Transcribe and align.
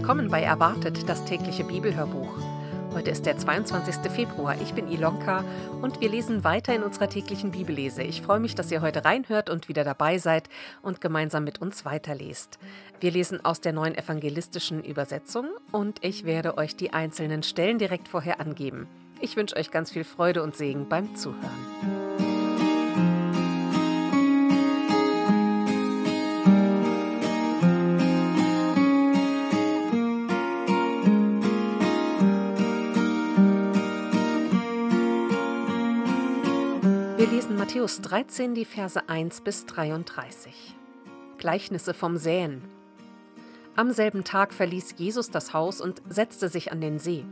willkommen 0.00 0.30
bei 0.30 0.42
Erwartet, 0.42 1.06
das 1.10 1.26
tägliche 1.26 1.62
Bibelhörbuch. 1.62 2.38
Heute 2.94 3.10
ist 3.10 3.26
der 3.26 3.36
22. 3.36 4.10
Februar. 4.10 4.56
Ich 4.62 4.72
bin 4.72 4.90
Ilonka 4.90 5.44
und 5.82 6.00
wir 6.00 6.08
lesen 6.08 6.42
weiter 6.42 6.74
in 6.74 6.82
unserer 6.82 7.10
täglichen 7.10 7.50
Bibellese. 7.50 8.02
Ich 8.02 8.22
freue 8.22 8.40
mich, 8.40 8.54
dass 8.54 8.72
ihr 8.72 8.80
heute 8.80 9.04
reinhört 9.04 9.50
und 9.50 9.68
wieder 9.68 9.84
dabei 9.84 10.16
seid 10.16 10.48
und 10.80 11.02
gemeinsam 11.02 11.44
mit 11.44 11.60
uns 11.60 11.84
weiterlest. 11.84 12.58
Wir 12.98 13.10
lesen 13.10 13.44
aus 13.44 13.60
der 13.60 13.74
neuen 13.74 13.94
evangelistischen 13.94 14.82
Übersetzung 14.82 15.48
und 15.70 16.02
ich 16.02 16.24
werde 16.24 16.56
euch 16.56 16.76
die 16.76 16.94
einzelnen 16.94 17.42
Stellen 17.42 17.76
direkt 17.76 18.08
vorher 18.08 18.40
angeben. 18.40 18.88
Ich 19.20 19.36
wünsche 19.36 19.56
euch 19.56 19.70
ganz 19.70 19.90
viel 19.92 20.04
Freude 20.04 20.42
und 20.42 20.56
Segen 20.56 20.88
beim 20.88 21.14
Zuhören. 21.14 21.89
Matthäus 37.80 38.02
13, 38.02 38.52
die 38.52 38.66
Verse 38.66 39.08
1 39.08 39.40
bis 39.40 39.64
33. 39.64 40.76
Gleichnisse 41.38 41.94
vom 41.94 42.18
Säen. 42.18 42.60
Am 43.74 43.90
selben 43.90 44.22
Tag 44.22 44.52
verließ 44.52 44.96
Jesus 44.98 45.30
das 45.30 45.54
Haus 45.54 45.80
und 45.80 46.02
setzte 46.06 46.50
sich 46.50 46.72
an 46.72 46.82
den 46.82 46.98
See. 46.98 47.24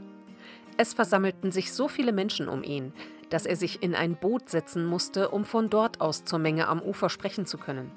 Es 0.79 0.95
versammelten 0.95 1.53
sich 1.53 1.71
so 1.75 1.87
viele 1.87 2.13
Menschen 2.13 2.49
um 2.49 2.63
ihn, 2.63 2.95
dass 3.29 3.45
er 3.45 3.57
sich 3.57 3.83
in 3.83 3.95
ein 3.95 4.17
Boot 4.17 4.49
setzen 4.49 4.87
musste, 4.87 5.29
um 5.29 5.45
von 5.45 5.69
dort 5.69 6.01
aus 6.01 6.25
zur 6.25 6.39
Menge 6.39 6.67
am 6.67 6.81
Ufer 6.81 7.11
sprechen 7.11 7.45
zu 7.45 7.59
können. 7.59 7.93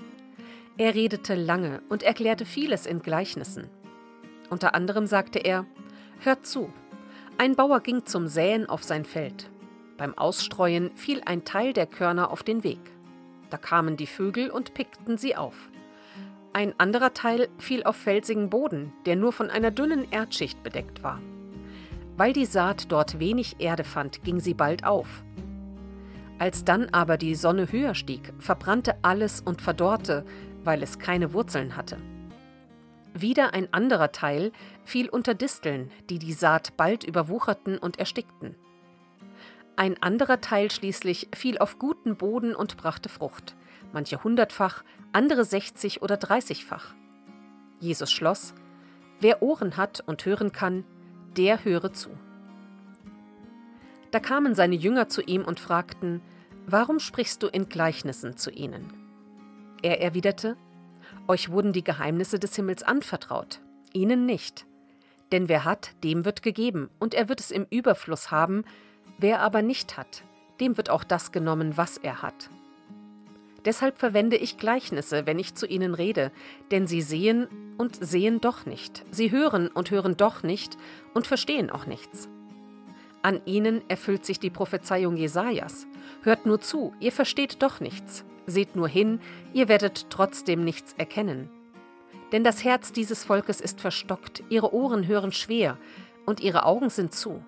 Er 0.78 0.94
redete 0.94 1.36
lange 1.36 1.82
und 1.88 2.04
erklärte 2.04 2.44
vieles 2.44 2.86
in 2.86 3.02
Gleichnissen. 3.02 3.70
Unter 4.50 4.76
anderem 4.76 5.08
sagte 5.08 5.40
er, 5.40 5.66
Hört 6.20 6.46
zu, 6.46 6.74
ein 7.38 7.56
Bauer 7.56 7.80
ging 7.80 8.06
zum 8.06 8.28
Säen 8.28 8.68
auf 8.68 8.84
sein 8.84 9.06
Feld. 9.06 9.51
Beim 10.02 10.18
Ausstreuen 10.18 10.90
fiel 10.96 11.22
ein 11.28 11.46
Teil 11.46 11.74
der 11.74 11.86
Körner 11.86 12.32
auf 12.32 12.42
den 12.42 12.64
Weg. 12.64 12.80
Da 13.52 13.58
kamen 13.58 13.98
die 13.98 14.08
Vögel 14.08 14.50
und 14.50 14.74
pickten 14.74 15.20
sie 15.20 15.36
auf. 15.36 15.70
Ein 16.54 16.74
anderer 16.80 17.14
Teil 17.14 17.50
fiel 17.60 17.84
auf 17.84 17.98
felsigen 17.98 18.50
Boden, 18.50 18.94
der 19.06 19.16
nur 19.16 19.32
von 19.32 19.52
einer 19.52 19.70
dünnen 19.70 20.12
Erdschicht 20.12 20.64
bedeckt 20.64 21.04
war. 21.04 21.22
Weil 22.18 22.34
die 22.34 22.48
Saat 22.48 22.92
dort 22.92 23.20
wenig 23.20 23.58
Erde 23.60 23.84
fand, 23.84 24.24
ging 24.24 24.40
sie 24.40 24.56
bald 24.56 24.86
auf. 24.86 25.24
Als 26.40 26.66
dann 26.66 26.90
aber 26.90 27.18
die 27.18 27.36
Sonne 27.36 27.72
höher 27.72 27.94
stieg, 27.94 28.34
verbrannte 28.40 28.96
alles 29.04 29.40
und 29.40 29.62
verdorrte, 29.62 30.26
weil 30.64 30.82
es 30.82 30.98
keine 30.98 31.32
Wurzeln 31.34 31.78
hatte. 31.78 31.98
Wieder 33.14 33.54
ein 33.54 33.72
anderer 33.72 34.12
Teil 34.12 34.52
fiel 34.84 35.10
unter 35.10 35.36
Disteln, 35.36 35.92
die 36.10 36.18
die 36.18 36.34
Saat 36.34 36.76
bald 36.76 37.04
überwucherten 37.04 37.78
und 37.78 38.00
erstickten. 38.00 38.56
Ein 39.82 39.98
anderer 40.04 40.42
Teil 40.42 40.70
schließlich 40.70 41.30
fiel 41.34 41.58
auf 41.58 41.80
guten 41.80 42.16
Boden 42.16 42.54
und 42.54 42.78
brachte 42.78 43.10
Frucht, 43.10 43.56
manche 43.92 44.24
hundertfach, 44.24 44.84
andere 45.12 45.44
sechzig 45.44 46.04
oder 46.04 46.18
dreißigfach. 46.18 46.94
Jesus 47.80 48.12
schloss, 48.12 48.54
Wer 49.22 49.42
Ohren 49.42 49.78
hat 49.78 50.04
und 50.06 50.24
hören 50.24 50.52
kann, 50.52 50.84
der 51.36 51.66
höre 51.66 51.94
zu. 51.94 52.12
Da 54.12 54.20
kamen 54.20 54.54
seine 54.54 54.76
Jünger 54.76 55.10
zu 55.10 55.24
ihm 55.24 55.44
und 55.46 55.60
fragten, 55.60 56.22
Warum 56.68 57.00
sprichst 57.00 57.42
du 57.42 57.48
in 57.48 57.68
Gleichnissen 57.68 58.38
zu 58.38 58.52
ihnen? 58.52 58.94
Er 59.82 60.00
erwiderte, 60.00 60.58
Euch 61.28 61.50
wurden 61.50 61.74
die 61.74 61.84
Geheimnisse 61.84 62.38
des 62.38 62.56
Himmels 62.56 62.84
anvertraut, 62.84 63.62
ihnen 63.94 64.28
nicht. 64.28 64.68
Denn 65.32 65.50
wer 65.50 65.66
hat, 65.66 65.96
dem 66.04 66.24
wird 66.24 66.44
gegeben, 66.44 66.92
und 67.00 67.16
er 67.16 67.30
wird 67.30 67.40
es 67.40 67.50
im 67.50 67.66
Überfluss 67.72 68.30
haben, 68.30 68.64
Wer 69.22 69.42
aber 69.42 69.62
nicht 69.62 69.98
hat, 69.98 70.24
dem 70.60 70.78
wird 70.78 70.90
auch 70.90 71.04
das 71.04 71.32
genommen, 71.32 71.78
was 71.78 71.98
er 71.98 72.24
hat. 72.24 72.50
Deshalb 73.66 74.00
verwende 74.00 74.36
ich 74.36 74.58
Gleichnisse, 74.58 75.28
wenn 75.28 75.38
ich 75.38 75.54
zu 75.54 75.68
ihnen 75.68 75.94
rede, 75.94 76.32
denn 76.72 76.88
sie 76.88 77.04
sehen 77.04 77.48
und 77.78 78.04
sehen 78.04 78.42
doch 78.42 78.66
nicht, 78.66 79.06
sie 79.12 79.30
hören 79.30 79.68
und 79.68 79.92
hören 79.92 80.18
doch 80.18 80.42
nicht 80.42 80.76
und 81.14 81.28
verstehen 81.28 81.70
auch 81.70 81.86
nichts. 81.86 82.30
An 83.22 83.42
ihnen 83.46 83.88
erfüllt 83.90 84.26
sich 84.26 84.40
die 84.40 84.50
Prophezeiung 84.50 85.16
Jesajas. 85.16 85.86
Hört 86.24 86.48
nur 86.48 86.60
zu, 86.60 86.96
ihr 87.00 87.12
versteht 87.12 87.62
doch 87.62 87.80
nichts. 87.80 88.26
Seht 88.48 88.76
nur 88.76 88.88
hin, 88.88 89.20
ihr 89.54 89.68
werdet 89.68 90.10
trotzdem 90.10 90.64
nichts 90.64 90.96
erkennen. 90.98 91.48
Denn 92.32 92.44
das 92.44 92.64
Herz 92.64 92.92
dieses 92.92 93.24
Volkes 93.24 93.62
ist 93.62 93.82
verstockt, 93.82 94.42
ihre 94.50 94.74
Ohren 94.74 95.06
hören 95.06 95.32
schwer 95.32 95.78
und 96.26 96.40
ihre 96.40 96.66
Augen 96.66 96.90
sind 96.90 97.14
zu. 97.14 97.44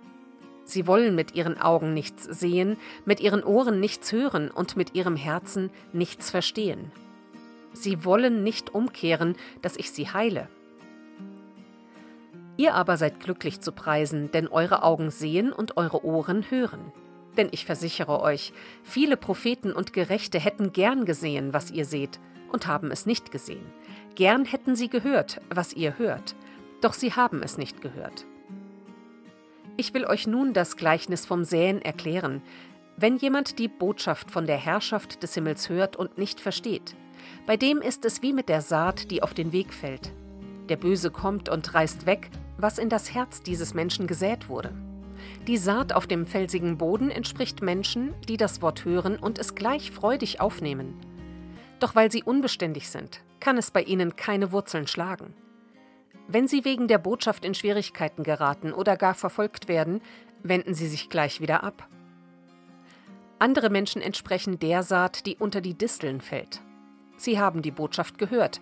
Sie 0.65 0.87
wollen 0.87 1.15
mit 1.15 1.35
ihren 1.35 1.59
Augen 1.59 1.93
nichts 1.93 2.23
sehen, 2.23 2.77
mit 3.05 3.19
ihren 3.19 3.43
Ohren 3.43 3.79
nichts 3.79 4.11
hören 4.11 4.49
und 4.49 4.77
mit 4.77 4.95
ihrem 4.95 5.15
Herzen 5.15 5.71
nichts 5.91 6.29
verstehen. 6.29 6.91
Sie 7.73 8.05
wollen 8.05 8.43
nicht 8.43 8.73
umkehren, 8.73 9.35
dass 9.61 9.75
ich 9.75 9.91
sie 9.91 10.09
heile. 10.09 10.47
Ihr 12.55 12.75
aber 12.75 12.97
seid 12.97 13.19
glücklich 13.19 13.61
zu 13.61 13.71
preisen, 13.71 14.31
denn 14.31 14.47
eure 14.47 14.83
Augen 14.83 15.09
sehen 15.09 15.51
und 15.51 15.75
eure 15.75 16.05
Ohren 16.05 16.49
hören. 16.49 16.91
Denn 17.35 17.49
ich 17.51 17.65
versichere 17.65 18.21
euch, 18.21 18.53
viele 18.83 19.17
Propheten 19.17 19.73
und 19.73 19.91
Gerechte 19.91 20.39
hätten 20.39 20.71
gern 20.71 21.05
gesehen, 21.05 21.51
was 21.51 21.71
ihr 21.71 21.85
seht, 21.85 22.19
und 22.51 22.67
haben 22.67 22.91
es 22.91 23.07
nicht 23.07 23.31
gesehen. 23.31 23.65
Gern 24.13 24.45
hätten 24.45 24.75
sie 24.75 24.87
gehört, 24.87 25.41
was 25.49 25.73
ihr 25.73 25.97
hört, 25.97 26.35
doch 26.81 26.93
sie 26.93 27.13
haben 27.13 27.41
es 27.41 27.57
nicht 27.57 27.81
gehört. 27.81 28.27
Ich 29.75 29.93
will 29.95 30.05
euch 30.05 30.27
nun 30.27 30.53
das 30.53 30.77
Gleichnis 30.77 31.25
vom 31.25 31.43
Säen 31.43 31.81
erklären. 31.81 32.43
Wenn 32.95 33.17
jemand 33.17 33.57
die 33.57 33.67
Botschaft 33.67 34.29
von 34.29 34.45
der 34.45 34.57
Herrschaft 34.57 35.23
des 35.23 35.33
Himmels 35.33 35.67
hört 35.67 35.95
und 35.95 36.19
nicht 36.19 36.39
versteht, 36.39 36.95
bei 37.47 37.57
dem 37.57 37.81
ist 37.81 38.05
es 38.05 38.21
wie 38.21 38.33
mit 38.33 38.49
der 38.49 38.61
Saat, 38.61 39.09
die 39.09 39.23
auf 39.23 39.33
den 39.33 39.51
Weg 39.51 39.73
fällt. 39.73 40.11
Der 40.69 40.77
Böse 40.77 41.09
kommt 41.09 41.49
und 41.49 41.73
reißt 41.73 42.05
weg, 42.05 42.29
was 42.57 42.77
in 42.77 42.89
das 42.89 43.15
Herz 43.15 43.41
dieses 43.41 43.73
Menschen 43.73 44.05
gesät 44.05 44.47
wurde. 44.47 44.71
Die 45.47 45.57
Saat 45.57 45.91
auf 45.91 46.05
dem 46.05 46.27
felsigen 46.27 46.77
Boden 46.77 47.09
entspricht 47.09 47.63
Menschen, 47.63 48.13
die 48.27 48.37
das 48.37 48.61
Wort 48.61 48.85
hören 48.85 49.17
und 49.17 49.39
es 49.39 49.55
gleich 49.55 49.91
freudig 49.91 50.39
aufnehmen. 50.39 50.93
Doch 51.79 51.95
weil 51.95 52.11
sie 52.11 52.21
unbeständig 52.21 52.89
sind, 52.89 53.21
kann 53.39 53.57
es 53.57 53.71
bei 53.71 53.81
ihnen 53.81 54.15
keine 54.15 54.51
Wurzeln 54.51 54.85
schlagen. 54.85 55.33
Wenn 56.27 56.47
Sie 56.47 56.63
wegen 56.65 56.87
der 56.87 56.97
Botschaft 56.97 57.45
in 57.45 57.53
Schwierigkeiten 57.53 58.23
geraten 58.23 58.73
oder 58.73 58.95
gar 58.95 59.13
verfolgt 59.13 59.67
werden, 59.67 60.01
wenden 60.41 60.73
Sie 60.73 60.87
sich 60.87 61.09
gleich 61.09 61.41
wieder 61.41 61.63
ab. 61.63 61.87
Andere 63.39 63.69
Menschen 63.69 64.01
entsprechen 64.01 64.59
der 64.59 64.83
Saat, 64.83 65.25
die 65.25 65.35
unter 65.35 65.59
die 65.59 65.73
Disteln 65.73 66.21
fällt. 66.21 66.61
Sie 67.17 67.39
haben 67.39 67.61
die 67.61 67.71
Botschaft 67.71 68.17
gehört, 68.17 68.61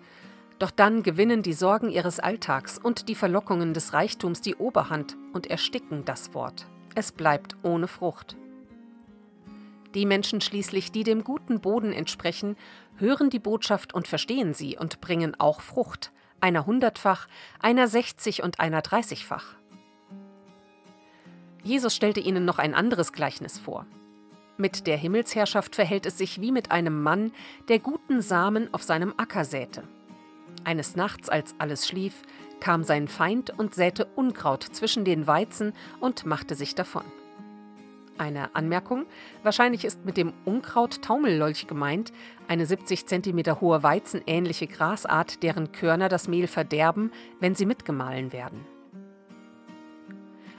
doch 0.58 0.70
dann 0.70 1.02
gewinnen 1.02 1.42
die 1.42 1.52
Sorgen 1.52 1.88
ihres 1.88 2.20
Alltags 2.20 2.78
und 2.78 3.08
die 3.08 3.14
Verlockungen 3.14 3.74
des 3.74 3.92
Reichtums 3.92 4.40
die 4.40 4.56
Oberhand 4.56 5.16
und 5.32 5.48
ersticken 5.48 6.04
das 6.04 6.34
Wort. 6.34 6.66
Es 6.94 7.12
bleibt 7.12 7.56
ohne 7.62 7.88
Frucht. 7.88 8.36
Die 9.94 10.06
Menschen 10.06 10.40
schließlich, 10.40 10.90
die 10.90 11.04
dem 11.04 11.22
guten 11.22 11.60
Boden 11.60 11.92
entsprechen, 11.92 12.56
hören 12.96 13.30
die 13.30 13.38
Botschaft 13.38 13.94
und 13.94 14.08
verstehen 14.08 14.54
sie 14.54 14.76
und 14.78 15.00
bringen 15.00 15.34
auch 15.38 15.60
Frucht, 15.60 16.12
einer 16.42 16.66
hundertfach, 16.66 17.28
einer 17.60 17.88
sechzig 17.88 18.42
und 18.42 18.60
einer 18.60 18.82
dreißigfach. 18.82 19.54
Jesus 21.62 21.94
stellte 21.94 22.20
ihnen 22.20 22.44
noch 22.44 22.58
ein 22.58 22.74
anderes 22.74 23.12
Gleichnis 23.12 23.58
vor. 23.58 23.86
Mit 24.58 24.86
der 24.86 24.96
Himmelsherrschaft 24.96 25.74
verhält 25.76 26.06
es 26.06 26.18
sich 26.18 26.40
wie 26.40 26.52
mit 26.52 26.70
einem 26.70 27.02
Mann, 27.02 27.32
der 27.68 27.78
guten 27.78 28.20
Samen 28.20 28.72
auf 28.74 28.82
seinem 28.82 29.14
Acker 29.16 29.44
säte. 29.44 29.84
Eines 30.64 30.96
Nachts, 30.96 31.28
als 31.28 31.54
alles 31.58 31.88
schlief, 31.88 32.22
kam 32.60 32.84
sein 32.84 33.08
Feind 33.08 33.50
und 33.58 33.74
säte 33.74 34.04
Unkraut 34.14 34.62
zwischen 34.62 35.04
den 35.04 35.26
Weizen 35.26 35.72
und 36.00 36.26
machte 36.26 36.54
sich 36.54 36.74
davon. 36.74 37.04
Eine 38.18 38.54
Anmerkung: 38.54 39.06
Wahrscheinlich 39.42 39.84
ist 39.84 40.04
mit 40.04 40.16
dem 40.16 40.32
Unkraut 40.44 41.02
Taumellolch 41.02 41.66
gemeint, 41.66 42.12
eine 42.48 42.66
70 42.66 43.06
cm 43.06 43.60
hohe 43.60 43.82
weizenähnliche 43.82 44.66
Grasart, 44.66 45.42
deren 45.42 45.72
Körner 45.72 46.08
das 46.08 46.28
Mehl 46.28 46.46
verderben, 46.46 47.10
wenn 47.40 47.54
sie 47.54 47.66
mitgemahlen 47.66 48.32
werden. 48.32 48.64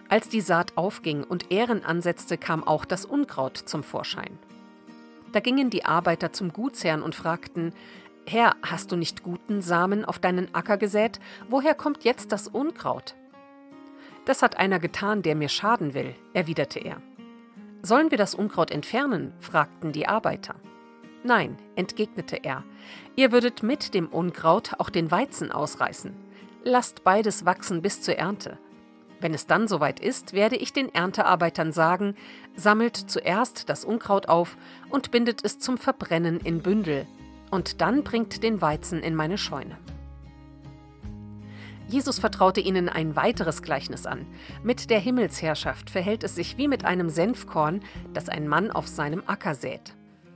Als 0.09 0.29
die 0.29 0.41
Saat 0.41 0.77
aufging 0.77 1.23
und 1.23 1.51
Ähren 1.51 1.83
ansetzte, 1.83 2.37
kam 2.37 2.63
auch 2.63 2.85
das 2.85 3.05
Unkraut 3.05 3.57
zum 3.57 3.83
Vorschein. 3.83 4.37
Da 5.31 5.39
gingen 5.39 5.69
die 5.69 5.85
Arbeiter 5.85 6.31
zum 6.33 6.53
Gutsherrn 6.53 7.01
und 7.01 7.15
fragten: 7.15 7.73
Herr, 8.27 8.55
hast 8.61 8.91
du 8.91 8.95
nicht 8.95 9.23
guten 9.23 9.61
Samen 9.61 10.05
auf 10.05 10.19
deinen 10.19 10.53
Acker 10.53 10.77
gesät? 10.77 11.19
Woher 11.49 11.75
kommt 11.75 12.03
jetzt 12.03 12.31
das 12.31 12.47
Unkraut? 12.47 13.15
Das 14.25 14.41
hat 14.41 14.57
einer 14.57 14.79
getan, 14.79 15.21
der 15.21 15.35
mir 15.35 15.49
schaden 15.49 15.93
will, 15.93 16.15
erwiderte 16.33 16.79
er. 16.79 17.01
Sollen 17.85 18.11
wir 18.11 18.17
das 18.17 18.33
Unkraut 18.33 18.71
entfernen? 18.71 19.33
fragten 19.39 19.91
die 19.91 20.07
Arbeiter. 20.07 20.55
Nein, 21.25 21.57
entgegnete 21.75 22.37
er, 22.41 22.63
ihr 23.17 23.33
würdet 23.33 23.61
mit 23.61 23.93
dem 23.93 24.07
Unkraut 24.07 24.75
auch 24.77 24.89
den 24.89 25.11
Weizen 25.11 25.51
ausreißen. 25.51 26.13
Lasst 26.63 27.03
beides 27.03 27.45
wachsen 27.45 27.81
bis 27.81 28.01
zur 28.01 28.15
Ernte. 28.15 28.57
Wenn 29.19 29.33
es 29.33 29.47
dann 29.47 29.67
soweit 29.67 29.99
ist, 29.99 30.31
werde 30.31 30.55
ich 30.55 30.71
den 30.71 30.95
Erntearbeitern 30.95 31.73
sagen, 31.73 32.15
sammelt 32.55 32.95
zuerst 32.95 33.67
das 33.67 33.83
Unkraut 33.83 34.29
auf 34.29 34.55
und 34.89 35.11
bindet 35.11 35.43
es 35.43 35.59
zum 35.59 35.77
Verbrennen 35.77 36.39
in 36.39 36.61
Bündel, 36.61 37.05
und 37.51 37.81
dann 37.81 38.03
bringt 38.03 38.43
den 38.43 38.61
Weizen 38.61 39.03
in 39.03 39.13
meine 39.13 39.37
Scheune. 39.37 39.77
Jesus 41.87 42.19
vertraute 42.19 42.61
ihnen 42.61 42.89
ein 42.89 43.15
weiteres 43.15 43.61
Gleichnis 43.61 44.05
an. 44.05 44.25
Mit 44.63 44.89
der 44.89 44.99
Himmelsherrschaft 44.99 45.89
verhält 45.89 46.23
es 46.23 46.35
sich 46.35 46.57
wie 46.57 46.67
mit 46.67 46.85
einem 46.85 47.09
Senfkorn, 47.09 47.81
das 48.13 48.29
ein 48.29 48.47
Mann 48.47 48.71
auf 48.71 48.87
seinem 48.87 49.23
Acker 49.27 49.55
sät. 49.55 49.93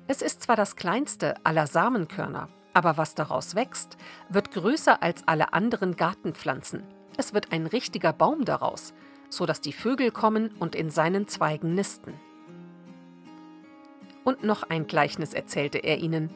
Es 0.08 0.22
ist 0.22 0.44
zwar 0.44 0.56
das 0.56 0.76
kleinste 0.76 1.36
aller 1.46 1.68
Samenkörner, 1.68 2.50
aber 2.74 2.98
was 2.98 3.16
daraus 3.16 3.56
wächst, 3.56 3.98
wird 4.30 4.52
größer 4.52 5.02
als 5.02 5.28
alle 5.28 5.54
anderen 5.54 5.96
Gartenpflanzen 5.96 6.84
es 7.18 7.34
wird 7.34 7.52
ein 7.52 7.66
richtiger 7.66 8.14
Baum 8.14 8.46
daraus, 8.46 8.94
so 9.30 9.46
dass 9.46 9.60
die 9.60 9.74
Vögel 9.74 10.12
kommen 10.12 10.52
und 10.60 10.76
in 10.76 10.92
seinen 10.92 11.28
Zweigen 11.28 11.74
nisten. 11.74 12.14
Und 14.24 14.44
noch 14.44 14.64
ein 14.64 14.88
Gleichnis 14.88 15.34
erzählte 15.34 15.80
er 15.80 15.98
ihnen. 15.98 16.30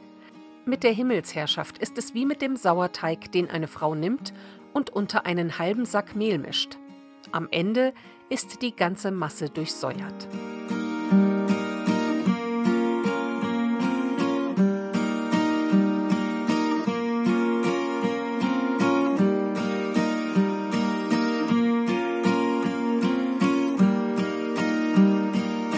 Mit 0.63 0.84
der 0.84 0.92
Himmelsherrschaft 0.92 1.80
ist 1.80 1.98
es 1.98 2.13
wie 2.13 2.24
mit 2.24 2.44
dem 2.44 2.56
Sauerteig, 2.56 3.31
den 3.31 3.50
eine 3.50 3.68
Frau 3.68 3.96
nimmt 3.96 4.31
und 4.74 4.92
unter 4.92 5.25
einen 5.25 5.58
halben 5.58 5.86
Sack 5.86 6.16
Mehl 6.16 6.38
mischt. 6.38 6.78
Am 7.31 7.48
Ende 7.50 7.94
ist 8.30 8.62
die 8.62 8.75
ganze 8.75 9.10
Masse 9.10 9.50
durchsäuert. 9.50 10.28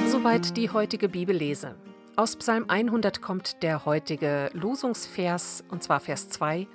Soweit 0.08 0.58
die 0.58 0.70
heutige 0.70 1.08
Bibellese. 1.08 1.76
Aus 2.16 2.36
Psalm 2.36 2.66
100 2.68 3.24
kommt 3.24 3.64
der 3.64 3.86
heutige 3.86 4.52
Losungsvers, 4.54 5.64
und 5.72 5.82
zwar 5.82 6.00
Vers 6.00 6.30
2. 6.30 6.68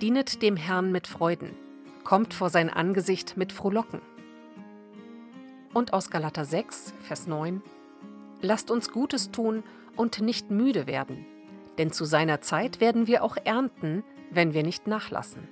Dienet 0.00 0.42
dem 0.42 0.56
Herrn 0.56 0.90
mit 0.90 1.06
Freuden, 1.06 1.50
kommt 2.02 2.34
vor 2.34 2.50
sein 2.50 2.68
Angesicht 2.68 3.36
mit 3.36 3.52
Frohlocken. 3.52 4.00
Und 5.72 5.92
aus 5.92 6.10
Galater 6.10 6.44
6, 6.44 6.94
Vers 6.98 7.28
9. 7.28 7.62
Lasst 8.40 8.72
uns 8.72 8.90
Gutes 8.90 9.30
tun 9.30 9.62
und 9.94 10.20
nicht 10.20 10.50
müde 10.50 10.88
werden, 10.88 11.26
denn 11.78 11.92
zu 11.92 12.04
seiner 12.04 12.40
Zeit 12.40 12.80
werden 12.80 13.06
wir 13.06 13.22
auch 13.22 13.36
ernten, 13.36 14.02
wenn 14.32 14.52
wir 14.52 14.64
nicht 14.64 14.88
nachlassen. 14.88 15.46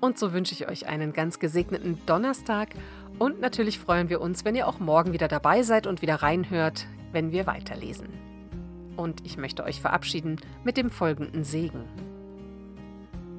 Und 0.00 0.20
so 0.20 0.32
wünsche 0.32 0.54
ich 0.54 0.68
euch 0.68 0.86
einen 0.86 1.12
ganz 1.12 1.40
gesegneten 1.40 2.00
Donnerstag 2.06 2.68
und 3.18 3.40
natürlich 3.40 3.78
freuen 3.78 4.08
wir 4.08 4.20
uns, 4.20 4.44
wenn 4.44 4.54
ihr 4.54 4.68
auch 4.68 4.78
morgen 4.78 5.12
wieder 5.12 5.28
dabei 5.28 5.62
seid 5.62 5.86
und 5.86 6.02
wieder 6.02 6.16
reinhört, 6.16 6.86
wenn 7.12 7.32
wir 7.32 7.46
weiterlesen. 7.46 8.08
Und 8.96 9.24
ich 9.24 9.36
möchte 9.36 9.64
euch 9.64 9.80
verabschieden 9.80 10.40
mit 10.64 10.76
dem 10.76 10.90
folgenden 10.90 11.44
Segen. 11.44 11.84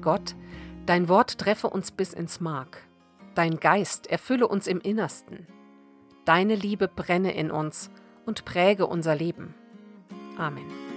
Gott, 0.00 0.34
dein 0.86 1.08
Wort 1.08 1.38
treffe 1.38 1.68
uns 1.68 1.90
bis 1.90 2.12
ins 2.12 2.40
Mark. 2.40 2.78
Dein 3.34 3.60
Geist 3.60 4.08
erfülle 4.08 4.48
uns 4.48 4.66
im 4.66 4.80
Innersten. 4.80 5.46
Deine 6.24 6.56
Liebe 6.56 6.88
brenne 6.88 7.34
in 7.34 7.50
uns 7.50 7.90
und 8.26 8.44
präge 8.44 8.86
unser 8.86 9.14
Leben. 9.14 9.54
Amen. 10.36 10.87